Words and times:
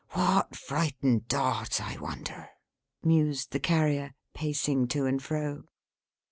What 0.13 0.55
frightened 0.55 1.27
Dot, 1.27 1.79
I 1.79 1.99
wonder!" 1.99 2.49
mused 3.03 3.51
the 3.51 3.59
Carrier, 3.59 4.15
pacing 4.33 4.87
to 4.87 5.05
and 5.05 5.21
fro. 5.21 5.65